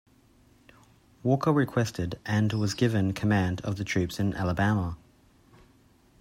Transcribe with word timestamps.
Walker 1.21 1.51
requested, 1.53 2.17
and 2.25 2.51
was 2.53 2.73
given, 2.73 3.13
command 3.13 3.61
of 3.61 3.75
the 3.75 3.83
troops 3.83 4.19
in 4.19 4.33
Alabama. 4.33 4.97